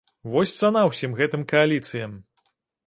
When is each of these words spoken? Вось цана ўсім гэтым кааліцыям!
Вось 0.35 0.53
цана 0.61 0.81
ўсім 0.93 1.11
гэтым 1.21 1.41
кааліцыям! 1.53 2.21